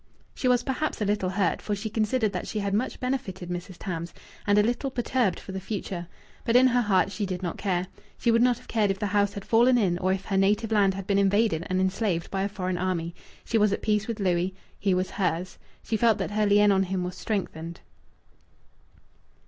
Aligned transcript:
She 0.33 0.47
was 0.47 0.63
perhaps 0.63 0.99
a 0.99 1.05
little 1.05 1.29
hurt 1.29 1.61
(for 1.61 1.75
she 1.75 1.87
considered 1.87 2.33
that 2.33 2.47
she 2.47 2.57
had 2.57 2.73
much 2.73 2.99
benefited 2.99 3.51
Mrs. 3.51 3.75
Tams), 3.77 4.15
and 4.47 4.57
a 4.57 4.63
little 4.63 4.89
perturbed 4.89 5.39
for 5.39 5.51
the 5.51 5.59
future. 5.59 6.07
But 6.43 6.55
in 6.55 6.65
her 6.65 6.81
heart 6.81 7.11
she 7.11 7.27
did 7.27 7.43
not 7.43 7.59
care. 7.59 7.85
She 8.17 8.31
would 8.31 8.41
not 8.41 8.57
have 8.57 8.67
cared 8.67 8.89
if 8.89 8.97
the 8.97 9.05
house 9.05 9.33
had 9.33 9.45
fallen 9.45 9.77
in, 9.77 9.99
or 9.99 10.11
if 10.11 10.25
her 10.25 10.37
native 10.37 10.71
land 10.71 10.95
had 10.95 11.05
been 11.05 11.19
invaded 11.19 11.67
and 11.69 11.79
enslaved 11.79 12.31
by 12.31 12.41
a 12.41 12.49
foreign 12.49 12.79
army. 12.79 13.13
She 13.45 13.59
was 13.59 13.71
at 13.71 13.83
peace 13.83 14.07
with 14.07 14.19
Louis. 14.19 14.55
He 14.79 14.95
was 14.95 15.11
hers. 15.11 15.59
She 15.83 15.97
felt 15.97 16.17
that 16.17 16.31
her 16.31 16.47
lien 16.47 16.71
on 16.71 16.81
him 16.81 17.03
was 17.03 17.15
strengthened. 17.15 17.81